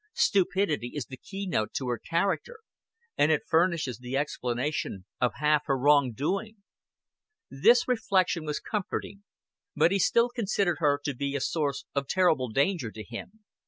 [0.15, 2.61] Stupidity is the key note to her character
[3.19, 6.63] and it furnishes the explanation of half her wrong doing."
[7.51, 9.23] This reflection was comforting,
[9.75, 13.41] but he still considered her to be a source of terrible danger to him.